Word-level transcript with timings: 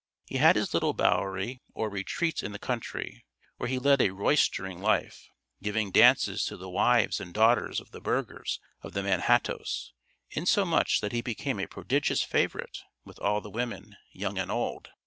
He 0.25 0.37
had 0.37 0.55
his 0.55 0.73
little 0.73 0.95
bowery, 0.95 1.61
or 1.75 1.87
retreat 1.87 2.41
in 2.41 2.53
the 2.53 2.57
country, 2.57 3.23
where 3.57 3.69
he 3.69 3.77
led 3.77 4.01
a 4.01 4.09
roystering 4.09 4.81
life, 4.81 5.29
giving 5.61 5.91
dances 5.91 6.43
to 6.45 6.57
the 6.57 6.71
wives 6.71 7.19
and 7.19 7.31
daughters 7.31 7.79
of 7.79 7.91
the 7.91 8.01
burghers 8.01 8.59
of 8.81 8.93
the 8.93 9.03
Manhattoes, 9.03 9.93
insomuch 10.31 11.01
that 11.01 11.11
he 11.11 11.21
became 11.21 11.59
a 11.59 11.67
prodigious 11.67 12.23
favorite 12.23 12.79
with 13.05 13.19
all 13.19 13.41
the 13.41 13.51
women, 13.51 13.95
young 14.11 14.39
and 14.39 14.49
old. 14.49 14.89